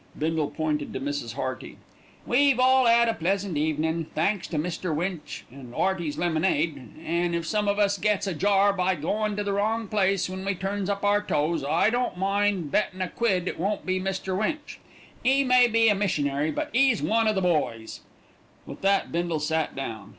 [0.17, 1.33] Bindle pointed to Mrs.
[1.35, 1.77] Hearty.
[2.25, 4.95] "We've all 'ad a pleasant evenin', thanks to Mr.
[4.95, 9.43] Winch an 'Earty's lemonade; an' if some of us gets a jar by goin' to
[9.43, 13.47] the wrong place when we turns up our toes, I don't mind bettin' a quid
[13.47, 14.35] it won't be Mr.
[14.35, 14.79] Winch.
[15.23, 17.99] 'E may be a missionary, but 'e's one o' the bhoys."
[18.65, 20.09] With that Bindle sat down.